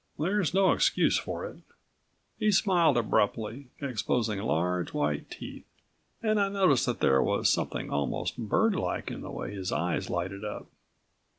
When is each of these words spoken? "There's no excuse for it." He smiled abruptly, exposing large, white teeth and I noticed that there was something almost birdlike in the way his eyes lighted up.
"There's 0.17 0.51
no 0.51 0.71
excuse 0.71 1.19
for 1.19 1.45
it." 1.45 1.57
He 2.39 2.51
smiled 2.51 2.97
abruptly, 2.97 3.67
exposing 3.79 4.39
large, 4.41 4.93
white 4.95 5.29
teeth 5.29 5.63
and 6.23 6.39
I 6.41 6.49
noticed 6.49 6.87
that 6.87 7.01
there 7.01 7.21
was 7.21 7.49
something 7.53 7.91
almost 7.91 8.35
birdlike 8.35 9.11
in 9.11 9.21
the 9.21 9.29
way 9.29 9.53
his 9.53 9.71
eyes 9.71 10.09
lighted 10.09 10.43
up. 10.43 10.65